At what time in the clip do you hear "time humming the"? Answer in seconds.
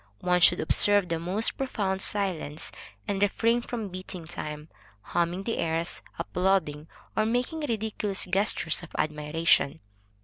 4.25-5.59